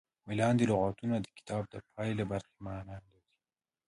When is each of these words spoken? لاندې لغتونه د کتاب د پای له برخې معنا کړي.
لاندې 0.39 0.63
لغتونه 0.71 1.15
د 1.21 1.27
کتاب 1.37 1.63
د 1.73 1.75
پای 1.93 2.09
له 2.19 2.25
برخې 2.31 2.55
معنا 2.65 2.97
کړي. 3.05 3.21